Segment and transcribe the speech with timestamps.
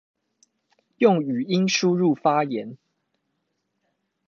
[0.97, 2.75] 用語音輸入發言